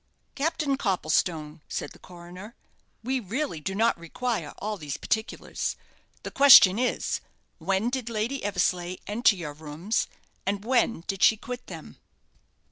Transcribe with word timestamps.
"Captain 0.33 0.77
Copplestone," 0.77 1.61
said 1.69 1.91
the 1.91 1.99
coroner; 1.99 2.55
"we 3.03 3.19
really 3.19 3.59
do 3.59 3.75
not 3.75 3.95
require 3.99 4.51
all 4.57 4.75
these 4.75 4.97
particulars; 4.97 5.75
the 6.23 6.31
question 6.31 6.79
is 6.79 7.21
when 7.59 7.87
did 7.91 8.09
Lady 8.09 8.43
Eversleigh 8.43 8.95
enter 9.05 9.35
your 9.35 9.53
rooms, 9.53 10.07
and 10.43 10.65
when 10.65 11.03
did 11.05 11.21
she 11.21 11.37
quit 11.37 11.67
them?" 11.67 11.97